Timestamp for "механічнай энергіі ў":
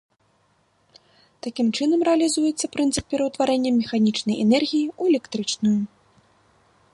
3.79-5.13